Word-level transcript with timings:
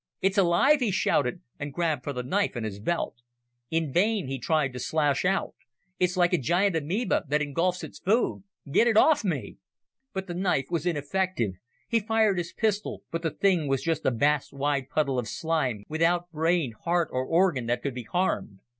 "It's 0.19 0.39
alive!" 0.39 0.79
he 0.79 0.89
shouted, 0.89 1.43
and 1.59 1.71
grabbed 1.71 2.03
for 2.03 2.11
the 2.11 2.23
knife 2.23 2.55
in 2.55 2.63
his 2.63 2.79
belt. 2.79 3.17
In 3.69 3.93
vain 3.93 4.25
he 4.25 4.39
tried 4.39 4.73
to 4.73 4.79
slash 4.79 5.23
out. 5.25 5.53
"It's 5.99 6.17
like 6.17 6.33
a 6.33 6.39
giant 6.39 6.75
amoeba 6.75 7.23
that 7.27 7.39
engulfs 7.43 7.83
its 7.83 7.99
food! 7.99 8.41
Get 8.71 8.87
it 8.87 8.97
off 8.97 9.23
me!" 9.23 9.57
But 10.11 10.25
the 10.25 10.33
knife 10.33 10.65
was 10.71 10.87
ineffective. 10.87 11.51
He 11.87 11.99
fired 11.99 12.39
his 12.39 12.51
pistol, 12.51 13.03
but 13.11 13.21
the 13.21 13.29
thing 13.29 13.67
was 13.67 13.83
just 13.83 14.03
a 14.03 14.09
vast 14.09 14.51
wide 14.51 14.89
puddle 14.89 15.19
of 15.19 15.27
slime, 15.27 15.83
without 15.87 16.31
brain, 16.31 16.71
heart 16.83 17.09
or 17.11 17.23
organ 17.23 17.67
that 17.67 17.83
could 17.83 17.93
be 17.93 18.05
harmed. 18.11 18.57